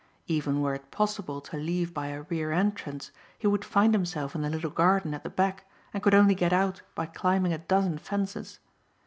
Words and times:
Even 0.25 0.63
were 0.63 0.73
it 0.73 0.89
possible 0.89 1.41
to 1.41 1.57
leave 1.57 1.93
by 1.93 2.07
a 2.07 2.23
rear 2.23 2.51
entrance 2.51 3.11
he 3.37 3.45
would 3.45 3.63
find 3.63 3.93
himself 3.93 4.33
in 4.33 4.41
the 4.41 4.49
little 4.49 4.71
garden 4.71 5.13
at 5.13 5.21
the 5.21 5.29
back 5.29 5.69
and 5.93 6.01
could 6.01 6.15
only 6.15 6.33
get 6.33 6.51
out 6.51 6.81
by 6.95 7.05
climbing 7.05 7.53
a 7.53 7.59
dozen 7.59 7.99
fences. 7.99 8.57